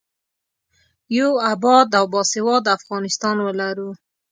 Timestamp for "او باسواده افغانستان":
1.99-3.37